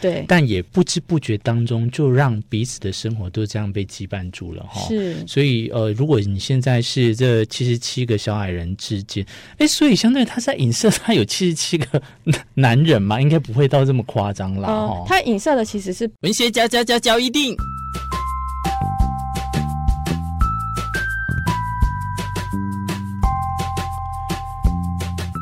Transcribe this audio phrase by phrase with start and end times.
[0.00, 4.80] 对，但也不知不觉当中就让彼此的生活都这样被羁绊住了哈。
[4.88, 9.24] 是，所以呃，如果你现在是这七十七个小矮人之间，
[9.58, 12.02] 哎，所以相对他在影射他有七十七个
[12.54, 14.68] 男人嘛，应该不会到这么夸张啦。
[14.68, 15.04] 哈、呃。
[15.06, 17.54] 他影射的其实是文学家家家教一定。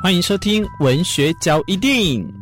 [0.01, 2.38] 欢迎收听文学交一定。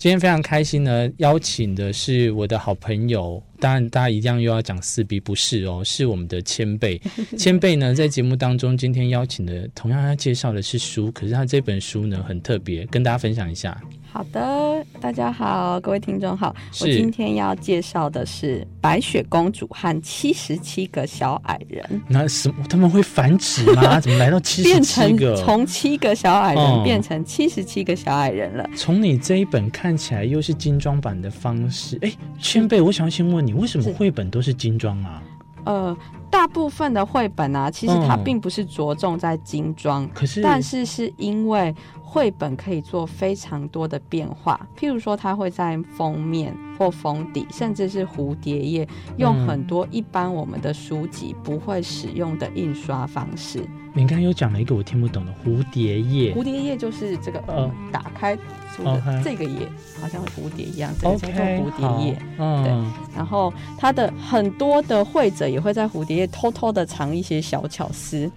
[0.00, 3.40] 今天非常开心呢，邀请的是我的好朋友。
[3.58, 6.98] 当然，大家一样又要讲四 B，不是哦，是我们的千贝。
[7.36, 13.78] 千贝呢，在节目当中，今天邀请的同样要介绍的是书，可是他这本书呢很特别，跟大家分享一下。
[14.12, 21.84] 好的，大家好，各位听众好，我今天要介绍的是《白雪公主和七十七个小矮人》。
[22.08, 22.54] 那什么？
[22.68, 23.98] 他们会繁殖吗？
[24.02, 25.36] 怎么来到七十七个？
[25.36, 28.68] 从七个小矮人变成七十七个小矮人了。
[28.74, 35.22] 从、嗯、你这一本看起来又是精装版的方式，哎，千贝，我想先问你，为什么绘本都是精装啊？
[35.66, 35.96] 呃，
[36.30, 41.72] 大部分的绘本啊，其实它并不是着重在精装，可是，但是是因为。
[42.12, 53.64] 绘本可以做非常多的变化，譬如说，它会在封面或封底，甚至是蝴蝶页，用很多一般我们的书籍不会使用的印刷方式。
[53.92, 58.36] 你刚刚又讲了一个我听不懂的蝴蝶页，蝴蝶页就是这个呃，打开
[58.74, 59.68] 书的这个页，
[60.00, 62.22] 好像蝴蝶一样，这个叫做蝴蝶页。
[62.38, 63.16] 嗯，对。
[63.16, 68.28] 然后它的很多的绘者也会在蝴蝶页偷偷的藏一些小巧思。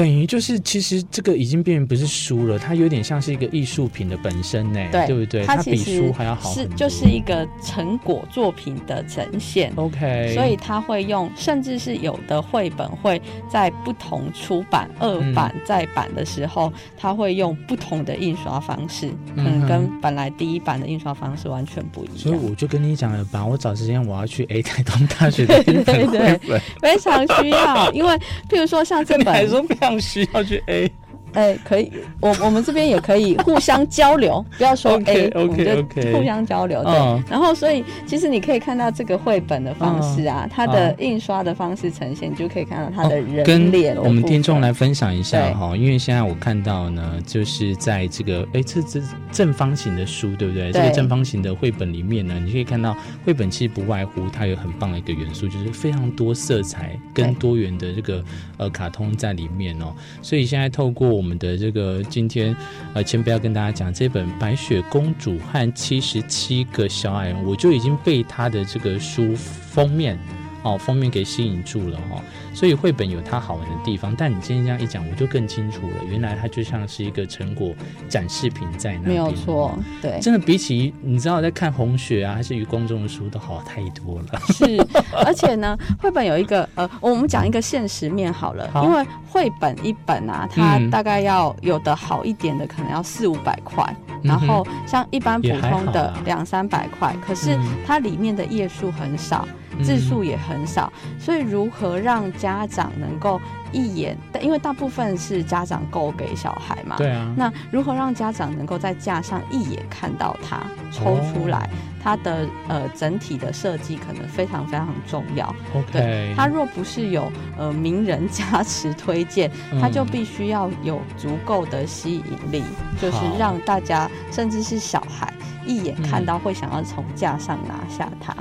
[0.00, 5.44] 等于就是，其实这个已经变成不是书了，它有点像是一个艺术品的本身呢，对，对不对？
[5.44, 9.70] 它比书还要好，是就是一个成果作品的呈现。
[9.76, 22.16] OK，所以它会用，甚至是有的绘本会在不同出版二版再版的时候，它、嗯、会用不同的印刷方式，可能跟本来第一版的印刷方式完全不一样。
[22.16, 28.10] 所以我就跟你讲了吧，我找时间我要去 A 台东大学 对对对，非常需要，因为
[28.48, 29.50] 譬如说像这本。
[29.90, 30.90] 上需要去 A。
[31.32, 35.30] 哎、欸，可以，我我们这边也可以互相交流，不要说 A.
[35.34, 36.82] 我们就互相交流。
[36.82, 37.22] 对，uh.
[37.30, 40.52] 然后所以其实你可以看到这个绘本的方式啊，uh.
[40.52, 42.32] 它的印刷的方式呈现，uh.
[42.32, 50.70] 你就可以看到它的人脸、oh, 跟我们听众来分享一下哈，因为现在我看到呢，就是在这个哎，这这正方形的书，对不对？
[50.70, 58.22] 对这个正方形的绘本里面呢，你可以看到绘本其实不外乎它有很棒的一个元素，就是非常多色彩跟多元的这个
[58.58, 59.94] 呃卡通在里面哦。
[60.22, 62.02] 所以现在透过我们的这个。
[62.04, 62.56] 今天，
[62.94, 70.18] 呃，先不要跟大家讲这本《白雪公主和七十七个小矮人》，我就已经被他的这个书封面。
[70.62, 72.22] 哦，封面给吸引住了哈、哦，
[72.54, 74.14] 所以绘本有它好玩的地方。
[74.16, 77.72] 但你今天这样一讲，我就更清楚了，原来它就像是一个成果
[78.08, 79.08] 展示品在那边。
[79.08, 84.40] 没有错，对，真的比起你知道在看红雪啊，还是余光中的书都好太多了。
[84.48, 84.76] 是，
[85.24, 99.48] 而且呢，绘本有一个呃，我们讲一个现实面好了，好因为绘本一本啊，它大概要有的好一点的，可能要四五百块，嗯、然后像一般普通的两三百块，可是它里面的页数很少。
[99.82, 103.40] 字数也很少，所以如何让家长能够
[103.72, 104.16] 一眼？
[104.40, 106.96] 因为大部分是家长购给小孩嘛。
[106.96, 107.32] 对啊。
[107.36, 111.68] 那如何让家长能够在架上一眼看到它，抽出来？
[112.02, 115.54] 它的呃整体的设计可能非常非常重要。
[115.92, 116.32] 对。
[116.34, 122.62] 它若不是有呃名人加持推荐，它就必须要有足够的吸引力，
[122.98, 125.30] 就是让大家甚至是小孩
[125.66, 128.34] 一眼看到会想要从架上拿下它。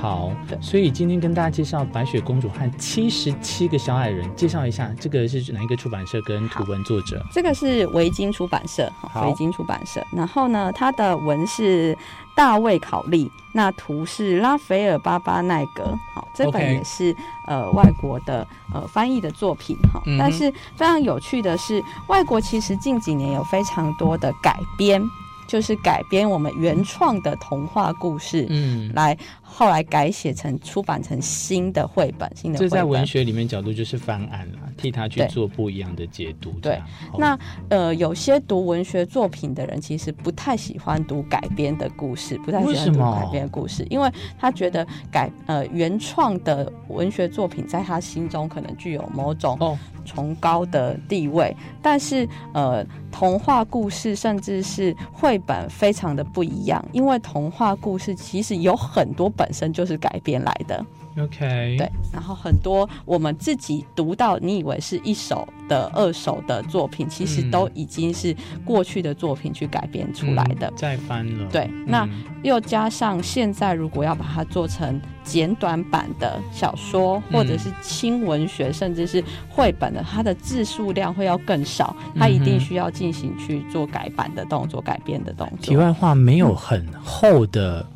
[0.00, 7.24] 好，所以今天跟大家介绍《白雪公主和七十七个小矮人》，介绍一下这个是哪一个出版社跟图文作者？
[7.32, 10.04] 这个是维京出版社，维京出版社。
[10.14, 11.96] 然后呢，它的文是
[12.36, 15.98] 大卫考利，那图是拉斐尔巴巴奈格。
[16.14, 17.16] 好，这本也是.
[17.46, 20.02] 呃外国的呃翻译的作品哈。
[20.18, 25.02] 但是非常有趣的是，外国其实近几年有非常多的改编。
[25.46, 29.16] 就是改编我们原创的童话故事，嗯，来
[29.56, 32.58] 后来改写成出版成新的绘本，新的。
[32.58, 36.50] 这在文学里面角度就是翻案了，替他去做不一样的解读。
[36.60, 36.82] 对，
[37.16, 49.78] 那呃，有些读文学作品的人其实不太喜欢读改编的故事，不太喜欢读改编的故事，因为他觉得改呃原创的文学作品在他心中可能具有某种哦。
[50.06, 60.84] 崇高的地位，但是呃，童话故事甚至是绘本非常的不一样，因为童话故事其实有很多本身就是改编来的。
[61.16, 71.48] OK，对，然后很多我们自己读到，你以为是一手的、二手的作品，其实都已经是过去的作品去改编出来的，嗯、再翻了。
[71.52, 72.08] 对，那
[72.42, 85.58] 又加上现在如果要把它做成简短版的小说，或者是轻文学，甚至是绘本的，它的字数量会要更少，它一定需要进行去做改版的动作、改编的动作。
[85.60, 87.86] 题外话，没有很厚的。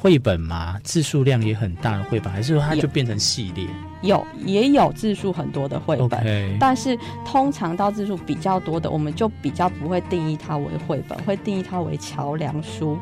[0.00, 0.78] 绘本嘛？
[0.84, 3.66] 字数量也很大的绘本，还是说它就变成系列？
[4.02, 6.56] 有，也有字数很多的绘本，okay.
[6.60, 6.96] 但是
[7.26, 12.96] 通常到字数比较多的，我们就比较不会定义它为绘本，会定义它为桥梁书。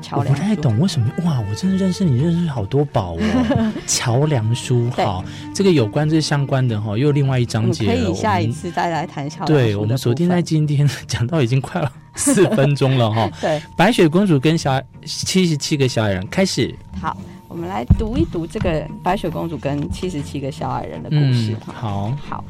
[0.00, 0.34] 桥梁。
[0.34, 1.10] 我不太懂为什么？
[1.24, 3.72] 哇，我真的认识你，认识好多宝哦。
[3.86, 5.24] 桥梁书，好，
[5.54, 7.92] 这个有关这相关的哈，又另外一章节了。
[7.92, 9.52] 可以下一次再来谈桥梁书。
[9.52, 11.92] 对，我们锁定在今天讲到已经快了。
[12.16, 16.74] 四分钟了哈， 对，白雪公主跟小七十七个小矮人开始。
[17.00, 21.52] 好，我们来读一读这个白雪公主跟七十七个小矮人的故事。
[21.52, 22.44] 嗯、好好。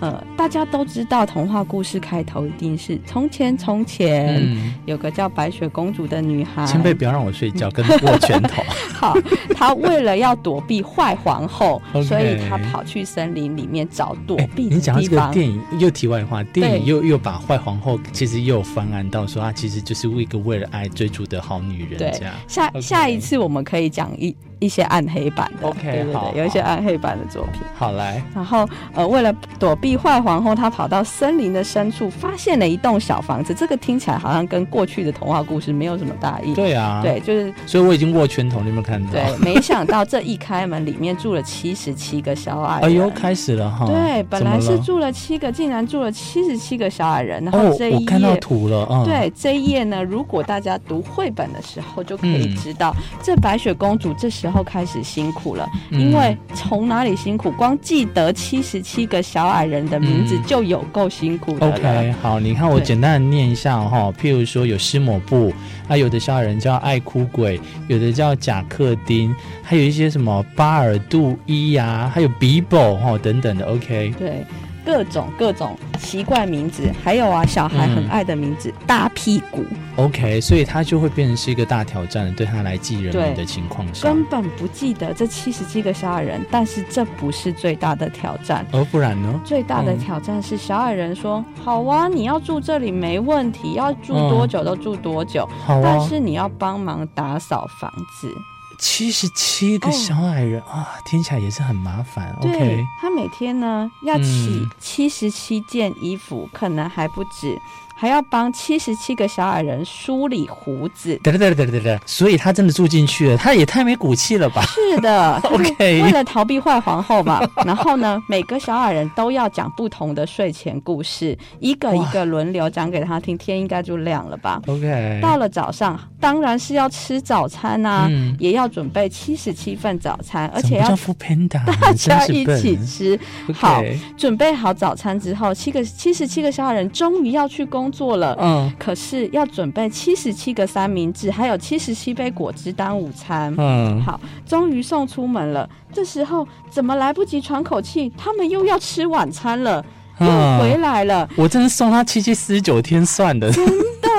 [0.00, 6.66] 呃，大家都知道童话故事开头一定是从前从前、嗯、有个叫白雪公主的女孩。
[6.66, 8.62] 前辈不要让我睡觉，跟握拳头。
[8.92, 9.14] 好，
[9.54, 21.98] 她为了要躲避坏皇后，所以她跑去森林里面找躲避你讲这个电影又题外话，电影又又把坏皇后其实又翻案到说她其实就是一个为了爱追逐的好女人。
[21.98, 24.34] 这样，下、下一次我们可以讲一。
[24.58, 27.62] 一些暗黑版的，OK，对对对，有一些暗黑版的作品。
[27.74, 33.52] 好来，然后呃，为了躲避坏皇后，她跑到森林的深处，发现了一栋小房子。
[33.54, 36.54] 这个听起来好像跟过去的童话故事没有什么大异。
[36.54, 37.52] 对啊，对，就是。
[37.66, 39.10] 所以我已经握拳头，你有没有看到？
[39.10, 42.90] 对，没想到这一开门，里面住了七十七个小矮人。
[42.90, 43.86] 哎呦，开始了哈。
[43.86, 47.44] 对，本来是住了七个，竟然住了七十七个小矮人。
[47.44, 48.86] 然后这一页，哦，我看到图了。
[48.90, 55.02] 嗯，对，这一页呢，如果大家读绘本的时候，就可以知道，嗯，这白雪公主这时候开始。
[55.06, 57.50] 辛苦了，因为从哪里辛苦？
[57.52, 61.76] 光记得七十七个小矮人的名字就有够辛苦的了。
[61.76, 65.52] OK，好，你看我简单的念一下哈，譬如说有湿抹布，
[65.86, 69.32] 啊，有的小矮人叫爱哭鬼，有的叫贾克丁，
[69.62, 73.64] 还有一些什么巴尔杜伊呀，还有比宝哈等等的。
[73.66, 74.44] OK，对。
[74.86, 79.64] 各种各种奇怪名字，还有啊，小孩很爱的名字，嗯、大屁股。
[79.96, 86.40] OK，所以他就会变成是一个大挑战，对他来记人名的情况下，根本不记得这七十七个小矮人。
[86.50, 89.40] 但是这不是最大的挑战，而、哦、不然呢？
[89.44, 97.90] 最大的挑战是小矮人说：“嗯、好啊，你要住这里没问题，要住多久都住多久，嗯啊、但是你要帮忙打扫房
[98.20, 98.30] 子。”
[98.78, 102.36] 七十七个小矮人、哦、啊，听起来也是很麻烦。
[102.40, 107.58] 对 OK，他每天呢要洗七十七件衣服、嗯，可能还不止。
[107.98, 114.62] 还要帮七十七个小矮人梳理胡子，对对对对对对，所以他真的住进去了，他也太没骨气了吧？
[114.66, 117.40] 是的， OK，为了逃避坏皇后嘛。
[117.64, 130.88] 然后呢，每个小矮人都要讲不同的睡前故事，一个一个轮流讲给他听，天应该就亮了吧？OK，到了早上，当然是要吃早餐啊，嗯、也要准备七十七份早餐，而且要
[131.80, 133.18] 大家一起吃。
[133.54, 133.82] 好.
[134.18, 137.85] 准备好早餐之后，七个七十七个小矮人终于要去工。
[137.86, 145.70] 工作了，嗯，可是要准备七十七个三明治，还有七十七杯果汁当午餐，嗯，好，终于送出门了。
[145.92, 148.12] 这时候怎么来不及喘口气？
[148.18, 149.84] 他们又要吃晚餐了，
[150.18, 150.26] 又
[150.58, 151.28] 回来了。
[151.36, 153.52] 我真是送他七七四十九天算的。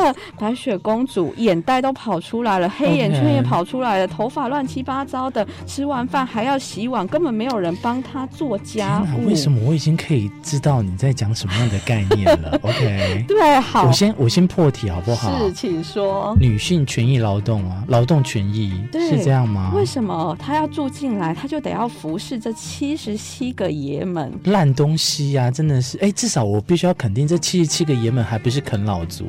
[0.37, 5.45] 白雪公主眼袋都跑出来了，黑眼圈也跑出来了.头发乱七八糟的。
[5.65, 9.27] 吃完饭还要洗碗，根本没有人帮她做家务。
[9.27, 12.59] 为什么我已经可以知道你在讲什么样的概念了？
[12.63, 15.37] OK，对，好，我先我先破题好不好？
[15.39, 16.35] 是，请说。
[16.39, 19.71] 女性权益劳动啊，劳动权益是这样吗？
[19.75, 24.31] 为什么她要住进来，她就得要服侍这七十七个爷们？
[24.45, 25.97] 烂东西呀、啊，真的是。
[25.99, 29.25] 哎，至少我必须要肯定，这七十七个爷们还不是啃老族。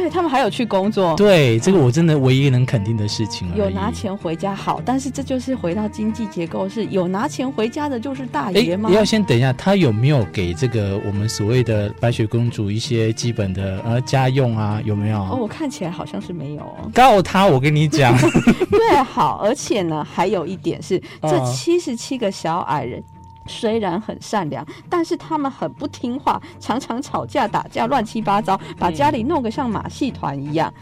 [0.00, 3.56] 对他们还有去工作，对这个我真的唯一能肯定的事情了。
[3.56, 8.88] 有拿钱回家好，但是这就是回到经济结构，是有拿钱回家的就是大爷吗？
[8.88, 14.80] 你要先等一下，他有没有给这个我们所谓的白雪公主一些基本的呃家用啊？
[14.86, 15.18] 有没有？
[15.18, 16.62] 哦，我看起来好像是没有。
[16.94, 18.16] 告他，我跟你讲。
[18.70, 23.02] 对，好，而且呢，还有一点是，这七十七个小矮人。
[23.50, 30.72] 虽然很善良，但是他们很不听话，常常吵架打架，乱七八糟，把家里弄得像马戏团一样。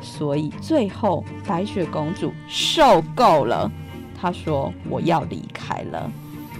[0.00, 3.70] 所以最后白雪公主受够了，
[4.20, 6.10] 她说：“我要离开了，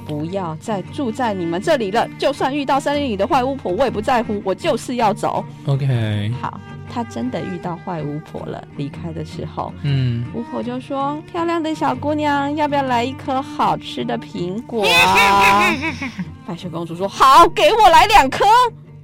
[0.07, 2.09] 不要再住在你们这里了。
[2.19, 6.61] 就算遇到森林里的坏巫婆，我也不在乎，我就是要走。” OK，好。
[6.95, 8.63] 他真的遇到坏巫婆了。
[8.77, 14.87] 离开的时候，嗯，巫婆就说：“漂亮的小姑娘，要不要来一颗好吃的苹果？”
[16.47, 18.45] 白雪公主说：“好，给我来两颗。”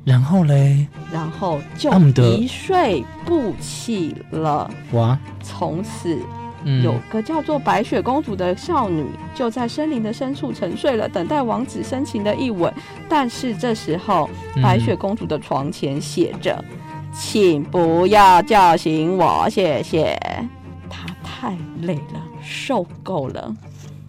[0.07, 4.71] 然后嘞，然后就一睡不起了。
[4.93, 5.19] 哇！
[5.43, 6.17] 从此。
[6.83, 12.71] 有个叫做白雪公主的少女，就在森林的深处沉睡了，等待王子深情的一吻。
[13.09, 14.29] 但是这时候，
[14.63, 16.63] 白雪公主的床前写着
[17.13, 20.19] ：“请不要叫醒我，谢谢。”
[20.89, 23.55] 他太累了，受够了。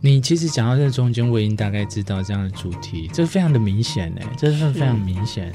[0.01, 5.51] 你其实讲到这中间，我已经大概知道这样的主题，这非常的明显呢，这是非常明显。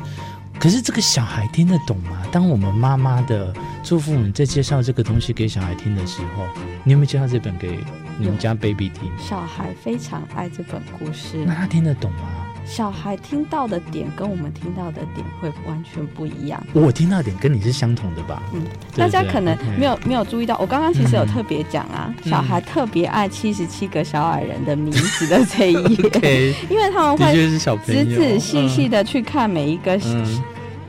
[0.59, 2.23] 可是这个小孩听得懂吗？
[2.33, 6.45] 当我们妈妈的做父母在介绍这个东西给小孩听的时候，
[6.85, 7.79] 你有没有介绍这本给
[8.19, 9.11] 你们家 baby 听？
[9.19, 12.46] 小孩非常爱这本故事，那他听得懂吗？
[12.67, 16.63] 小孩听到的点跟我们听到的点会完全不一样。
[16.73, 18.43] 我听到的点跟你是相同的吧？
[18.53, 18.63] 嗯，
[18.97, 26.55] 大家可能没有.没有注意到，我刚刚其实有特别讲啊，嗯、小孩特别爱七十七个小矮人的名字的这一页， okay.
[26.69, 30.43] 因为他们会仔仔细细的去看每一个、嗯、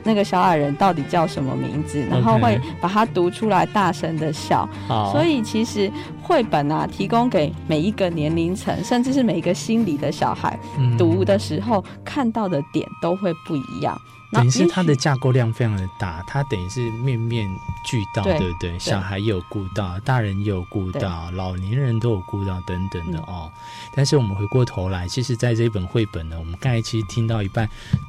[0.08, 4.66] 那个小矮人到底叫什么名字，然后会把它读出来，大声的笑。
[5.12, 5.92] 所以其实。
[6.28, 13.98] 绘本啊，提供给每一个年龄层，甚至是每一个心理的小孩，嗯、读的时候看到的点都会不一样。
[14.30, 17.48] 等于是它的架构量非常的大，它等于是面面
[17.86, 23.50] 俱到，对不对，小孩也有顾到，大人也有顾到，老年人都有顾到，等等的哦。
[23.94, 27.66] 但是我们回过头来，其实在这一本绘本呢，我们刚才其实听到一半，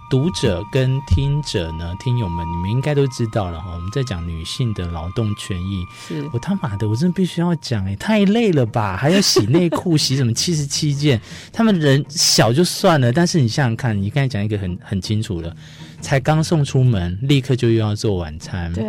[0.09, 3.73] 读者跟听者呢，听友们，你们应该都知道了哈。
[3.75, 11.21] 我们在讲女性的劳动权益，是我他妈的，我真的必须要讲哎，太累了吧，还要洗内裤，洗什么 七十七件，
[11.53, 15.55] 他们人小就算了，但是你想想看，你刚才讲一个很很清楚的。
[16.01, 18.71] 才刚送出门，立刻就又要做晚餐。
[18.73, 18.85] 对。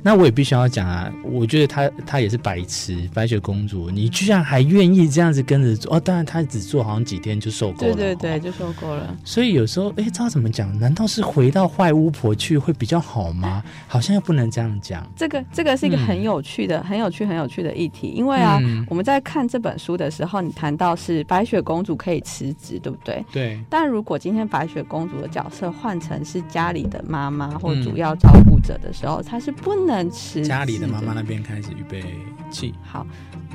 [0.00, 6.00] 那我也必须要讲啊，我觉得她她也是白痴，白雪公主，你居然还愿意这样子跟着做哦？
[6.00, 9.14] 当然，她只做好像几天就受够了，对对对，就受够了。
[9.24, 10.78] 所以有时候，哎，知道怎么讲？
[10.78, 13.62] 难道是回到坏巫婆去会比较好吗？
[13.88, 15.04] 好像又不能这样讲。
[15.16, 23.22] 这个这个是一个很有趣的、嗯、很有趣、很有趣的议题，因为啊、嗯，我们在看这本书的时候，你谈到是白雪公主可以辞职，对不对？
[23.32, 23.60] 对。
[23.68, 30.46] 但如果今天白雪公主的角色换成是家里的妈妈或主要照顾者的时候，她、嗯、是不能辞职。
[30.48, 32.02] 家里的妈妈那边开始预备
[32.50, 32.74] 起。
[32.82, 33.06] 好，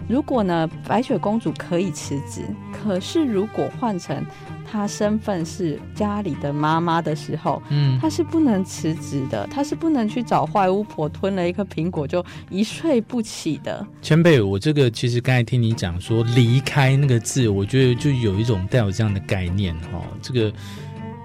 [0.08, 4.24] 如果呢，白雪公主可以辞职，可是如果换成
[4.70, 13.86] 她身份是家里的妈妈的时候，嗯，她是不能辞职的，她是不能去找坏巫婆吞了一颗苹果就一睡不起的。
[14.02, 20.54] 前辈，我这个其实刚才听你讲说离开那个字，我觉得就有一种带有这样的概念哈，这个。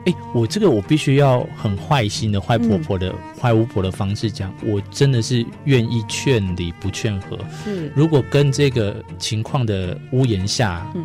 [0.06, 7.38] 哎，我这个我必须要很坏心的坏婆婆的、嗯、坏巫婆的方式讲，我真的是愿意劝离不劝和。
[7.64, 11.04] 是，如果跟这个情况的屋檐下，嗯，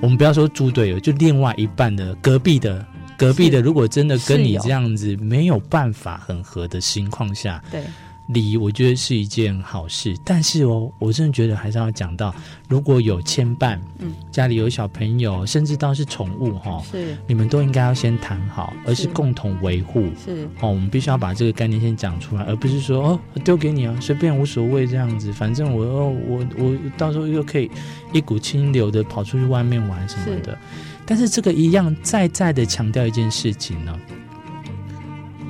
[0.00, 2.84] 我们不要说猪队友，就另外一半的隔壁的
[3.16, 7.84] 隔壁的，如果真的跟你这样子没有办法很合的情况下，对。
[8.28, 12.34] 离我觉得是一件好事，但是哦，我真的觉得还是要讲到，
[12.68, 27.70] 如果有牵绊，嗯，家里有小朋友，甚至到是宠物哈，是，你们都应该要先谈好，而是共同维护，是，哦，我们必须要把这个概念先讲出来，而不是说哦，丢给你啊，随便无所谓这样子，反正我哦，我我到时候又可以
[28.12, 30.58] 一股清流的跑出去外面玩什么的，是，
[31.04, 34.00] 但是这个一样再再的强调一件事情呢。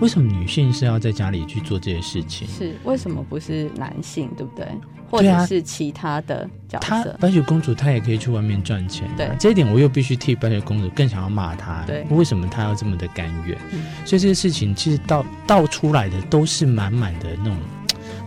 [0.00, 2.46] 为什么女性是要在家里去做这些事情？
[2.48, 4.66] 是为什么不是男性，对不对？
[5.10, 6.86] 或者是其他的角色？
[6.86, 9.08] 她白雪公主她也可以去外面赚钱。
[9.16, 11.84] 对，这一点我又必须替白雪公主更想要骂她。
[11.86, 13.56] 对，为什么她要这么的甘愿？
[13.72, 17.56] 嗯，所以这些事情其实到到出来的都是满满的那种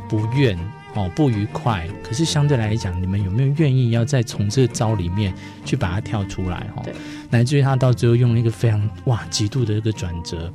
[0.07, 0.57] 不愿
[0.93, 1.86] 哦，不愉快。
[2.01, 5.33] 可是相对来讲，你们有没有愿意要再从这个招里面
[5.65, 6.69] 去把它跳出来？
[6.74, 6.93] 哈，对，
[7.29, 10.50] 乃至于他到最后用了一个非常哇极度的一个转折。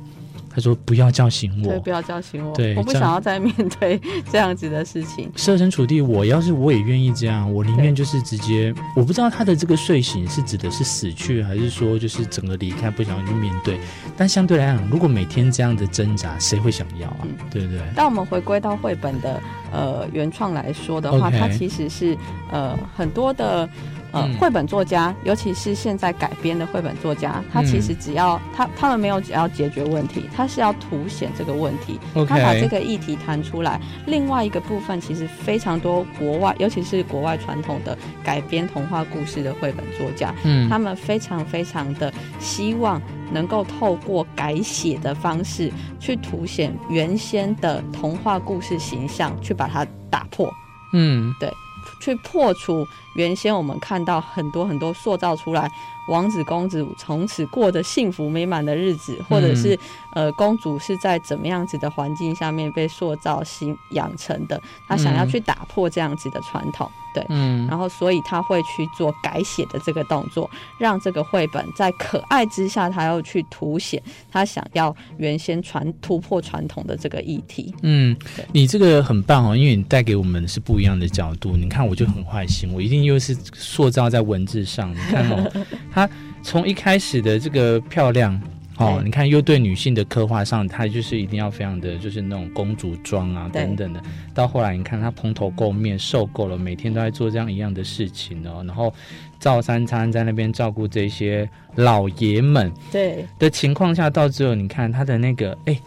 [0.53, 2.55] 他说：“不要叫醒我，对，不要叫醒我。
[2.55, 3.99] 对，我不想要再面对
[4.31, 5.31] 这样子的事情。
[5.35, 8.71] 设身处地，我要是我也愿意这样，我宁愿就是直接。
[8.95, 13.79] 我不知道他的这个睡醒是指的是死去，还是说就是整个离开，不想要去面对。
[14.15, 17.17] 但相对来讲，如果每天这样的挣扎，谁会想要啊？
[17.23, 17.81] 嗯、对不对？
[17.95, 19.41] 当我们回归到绘本的
[19.71, 22.15] 呃原创来说的话它其实是
[22.51, 23.67] 呃很多的。”
[24.13, 33.81] 呃，绘本作家，尤其是现在改编的绘本作家，他其实只要他他们没有只要解决问题，他是要凸显这个问题.他把这个议题谈出来。
[34.05, 43.01] 另外一个部分，其实非常多国外，尤其是国外传统的改编童话故事的绘本作家，嗯，他们非常非常的希望
[43.31, 50.53] 能够透过改写的方式去凸显原先的童话故事形象，去把它打破。
[50.93, 51.51] 嗯，对，
[51.99, 55.71] 去破除原先我们看到很多很多塑造出来。
[56.09, 59.73] 王子公主从此过着幸福美满的日子，或者是、
[60.11, 64.61] 嗯、呃，公主是在怎么样子的环境下面被塑造、形养成的？
[64.85, 77.73] 她想要去打破这样子的传统，对，嗯，然后所以他会去做改写的这个动作，让这个绘本在可爱之下，他要去凸显他想要原先传突破传统的这个议题。
[77.81, 78.13] 嗯，
[78.51, 81.55] 你这个很棒哦，因为你带给我们是不一样的角度。
[81.55, 84.91] 你看，我就很坏心，我一定又是塑造在文字上。
[84.91, 85.51] 你看哦。
[85.91, 86.09] 她
[86.41, 88.39] 从一开始的这个漂亮
[88.77, 94.01] 哦，你看又对女性的刻画上，她就是一定要非常的就是那种公主装啊等等的。
[94.33, 98.91] 到后来你看她蓬头垢面，受够了，每天都在做这样一样的事情哦，然后
[99.39, 105.77] 照三餐在那边照顾这些老爷们，对的情况下，到最后你看她的那个哎。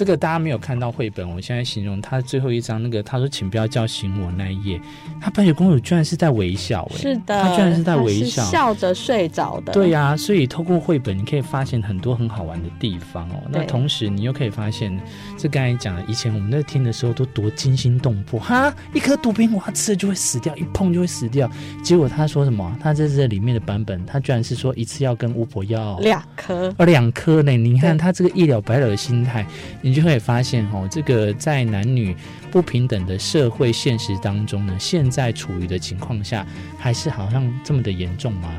[0.00, 4.80] 这个大家没有看到绘本，我现在形容他最后一张那个，他说请不要叫醒我那一页，
[5.20, 9.74] 他白雪公主居然是在微笑，哎，是的，他居然是在微笑，笑着睡着的。
[9.74, 13.42] 对呀、啊，所以透过绘本，你可以发现很多很好玩的地方哦。
[13.50, 14.98] 那同时，你又可以发现，
[15.36, 21.46] 这刚才讲的，以前我们在听的时候都多惊心动魄哈，一颗毒苹果，它吃了就会死掉，一碰就会死掉。
[21.84, 22.74] 结果他说什么？
[22.80, 27.54] 他在这里面的版本，他居然是说一次要跟巫婆要两颗，哦，两颗呢？
[27.54, 29.44] 你看他这个一了百了的心态。
[29.90, 32.14] 你就会发现哦，这个在男女
[32.48, 36.46] 不平等的社会现实当中呢，现在处于的情况下，
[36.78, 38.54] 还是好像这么的严重吗？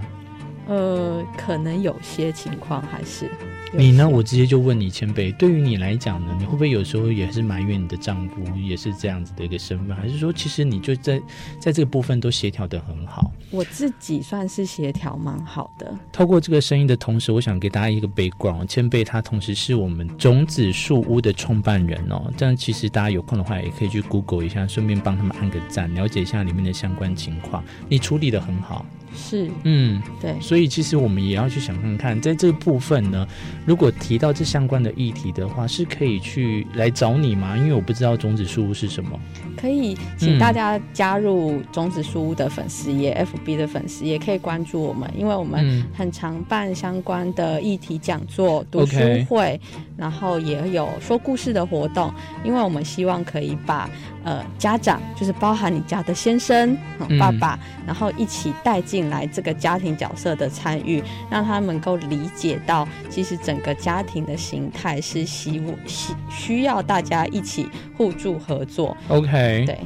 [0.68, 3.32] 呃，可能有些情况还是。
[3.74, 4.08] 你呢？
[4.08, 11.22] 我直接就问你，前辈，对于你来讲呢，你会不会有时候也是埋怨你的丈夫也是这样子的一个身份，还是说其实你就在
[11.58, 13.32] 在这个部分都协调的很好？
[13.50, 15.98] 我自己算是协调蛮好的。
[16.12, 22.30] 透过这个声音的同时，我想给大家一个 background，前辈他同时是我们种子树屋的创办人哦。
[22.36, 27.64] 这样其实大家有空的话也可以去 Google 一下，顺便帮他们按个赞，了解一下里面的相关情况。
[27.88, 28.86] 你处理的很好。
[29.16, 33.28] 是，嗯，对，所以其实我们也要去想看看，在这个部分呢，
[33.66, 37.58] 如果提到这相关的议题的话，是可以去来找你吗？
[37.58, 39.20] 因为我不知道种子书屋是什么。
[39.58, 48.98] 可以，请大家加入种子书屋的粉丝页、嗯、FB 的粉丝也，可以关注我们，因为我们很常办相关的议题讲座、读书
[49.28, 49.60] 会.
[49.98, 52.12] 然后也有说故事的活动，
[52.44, 53.88] 因为我们希望可以把
[54.24, 68.96] 呃家长，就是包含你家的先生、嗯、爸爸，然后一起带进来这个家庭角色的参与，让他们能够理解到，其实整个家庭的形态是希需需要大家一起互助合作。
[69.08, 69.64] OK。
[69.66, 69.80] 对，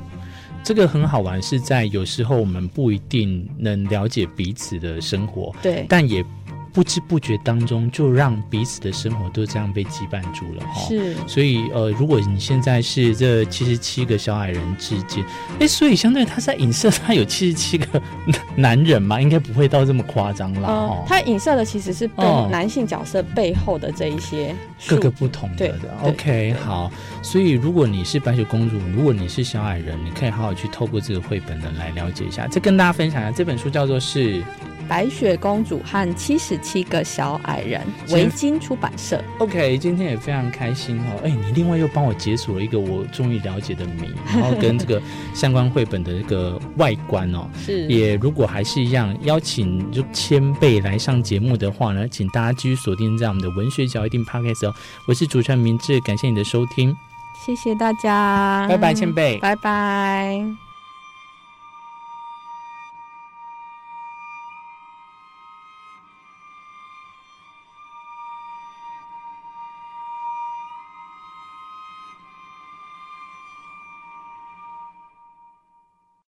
[0.63, 6.23] 这个很好玩，是在有时候我们不一定能了解彼此的生活，对，但也。
[6.75, 10.89] 不知不觉当中，就让彼此的生活都这样被羁绊住了哈。
[10.89, 15.23] 是，所以呃，如果你现在是这七十七个小矮人之间，
[15.61, 18.01] 哎，所以相对他在影射他有七十七个
[18.57, 21.05] 男人嘛，应该不会到这么夸张啦哦。
[21.07, 24.53] 他影射的其实是跟男性角色背后的这一些
[24.85, 25.69] 各个不同的。
[25.69, 26.91] 对，OK，好。
[27.21, 32.45] 所以如果你是白雪公主，如果你是小矮人，你可以好好去透过这个绘本呢来了解一下。
[32.47, 34.43] 再跟大家分享一下，这本书叫做是。
[34.87, 39.23] 白雪公主和七十七个小矮人，维京出版社。
[39.39, 41.21] OK，今天也非常开心哦。
[41.23, 45.01] 哎，你另外又帮我解锁了一个我终于了解的谜， 然后跟这个
[45.33, 47.47] 相关绘本的一个外观哦。
[47.63, 47.85] 是。
[47.87, 54.73] 也如果还是一样，邀请就千贝来上节目的话呢，请大家继续锁定在我们的文学角一定 Podcast 哦。
[55.07, 56.95] 我是主持人明志，感谢你的收听，
[57.45, 60.64] 谢谢大家，拜拜，千贝，拜拜。